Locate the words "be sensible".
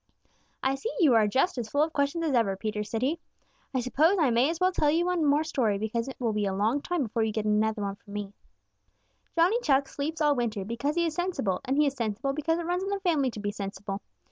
13.39-14.01